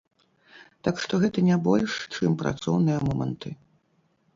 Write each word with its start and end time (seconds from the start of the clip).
Так 0.87 0.95
што 1.03 1.21
гэта 1.25 1.45
не 1.51 1.57
больш 1.69 1.91
чым 2.13 2.31
працоўныя 2.43 2.99
моманты. 3.09 3.49